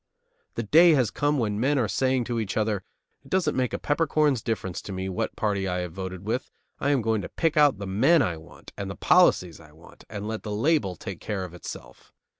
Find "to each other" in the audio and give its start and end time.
2.23-2.83